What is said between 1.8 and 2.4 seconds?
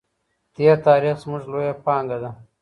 پانګه ده.